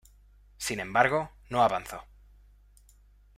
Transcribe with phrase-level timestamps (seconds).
[0.57, 2.01] Sin embargo, no avanzó.